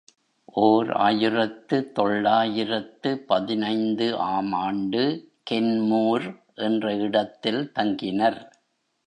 [0.59, 5.03] ஓர் ஆயிரத்து தொள்ளாயிரத்து பதினைந்து ஆம் ஆண்டு
[5.43, 6.25] கென்மூர்
[6.61, 8.41] என்ற இடத்தில் தங்கினர்.